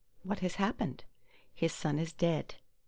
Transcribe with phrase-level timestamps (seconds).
[0.23, 1.03] What has happened?
[1.53, 2.55] "His son is dead."